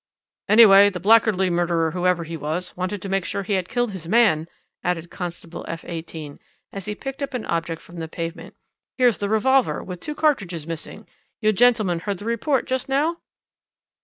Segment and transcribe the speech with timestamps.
[0.49, 4.07] "'Anyway, the blackguardly murderer, whoever he was, wanted to make sure he had killed his
[4.07, 4.47] man!'
[4.83, 6.39] added Constable F 18,
[6.73, 8.55] as he picked up an object from the pavement.
[8.97, 11.07] 'Here's the revolver, with two cartridges missing.
[11.39, 13.17] You gentlemen heard the report just now?'